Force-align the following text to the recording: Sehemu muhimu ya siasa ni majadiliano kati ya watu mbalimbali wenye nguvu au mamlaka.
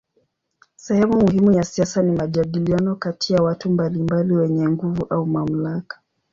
Sehemu 0.75 1.19
muhimu 1.21 1.51
ya 1.51 1.63
siasa 1.63 2.03
ni 2.03 2.11
majadiliano 2.11 2.95
kati 2.95 3.33
ya 3.33 3.43
watu 3.43 3.69
mbalimbali 3.69 4.35
wenye 4.35 4.67
nguvu 4.69 5.05
au 5.09 5.25
mamlaka. 5.25 6.01